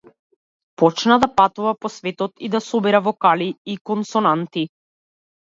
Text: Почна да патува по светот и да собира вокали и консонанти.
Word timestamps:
Почна 0.81 1.17
да 1.23 1.29
патува 1.41 1.73
по 1.81 1.91
светот 1.97 2.33
и 2.47 2.49
да 2.57 2.63
собира 2.69 3.03
вокали 3.09 3.51
и 3.75 3.77
консонанти. 3.93 4.67